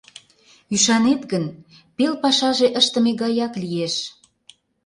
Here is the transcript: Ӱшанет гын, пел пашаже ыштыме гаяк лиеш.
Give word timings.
Ӱшанет 0.75 1.21
гын, 1.31 1.45
пел 1.95 2.13
пашаже 2.23 2.67
ыштыме 2.79 3.11
гаяк 3.21 3.53
лиеш. 3.61 3.95